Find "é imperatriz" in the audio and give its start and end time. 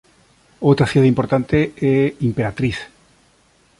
1.95-2.77